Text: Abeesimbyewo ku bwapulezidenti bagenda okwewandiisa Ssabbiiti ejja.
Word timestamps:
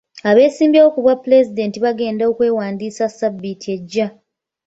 Abeesimbyewo 0.29 0.89
ku 0.93 0.99
bwapulezidenti 1.03 1.77
bagenda 1.85 2.23
okwewandiisa 2.31 3.05
Ssabbiiti 3.09 3.67
ejja. 3.75 4.07